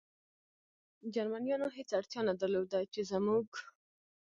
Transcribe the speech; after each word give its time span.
جرمنیانو 1.13 1.67
هېڅ 1.77 1.89
اړتیا 1.99 2.21
نه 2.29 2.33
درلوده، 2.39 2.79
چې 2.93 3.01
زموږ. 3.11 3.47